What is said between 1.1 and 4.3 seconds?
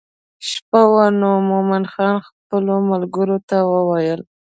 نو مومن خان خپلو ملګرو ته وویل.